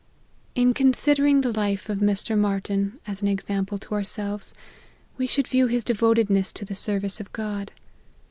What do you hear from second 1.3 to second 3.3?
the life of Mr. Marty n as an